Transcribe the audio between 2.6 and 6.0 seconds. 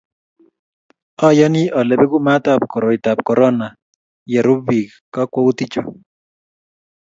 koroitab korona ye rub biik kakwoutiechu